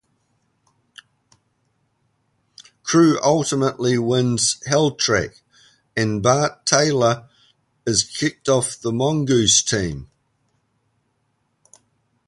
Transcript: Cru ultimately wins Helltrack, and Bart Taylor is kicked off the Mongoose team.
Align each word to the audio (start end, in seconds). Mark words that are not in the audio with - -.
Cru 2.81 3.19
ultimately 3.21 3.99
wins 3.99 4.59
Helltrack, 4.65 5.41
and 5.95 6.23
Bart 6.23 6.65
Taylor 6.65 7.29
is 7.85 8.03
kicked 8.03 8.49
off 8.49 8.79
the 8.81 8.91
Mongoose 8.91 9.61
team. 9.61 10.09